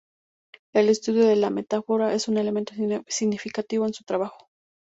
El 0.73 0.89
estudio 0.89 1.27
de 1.27 1.35
la 1.35 1.51
metáfora 1.51 2.11
es 2.15 2.27
un 2.27 2.39
elemento 2.39 2.73
significativo 3.07 3.85
en 3.85 3.93
su 3.93 4.03
trabajo. 4.03 4.49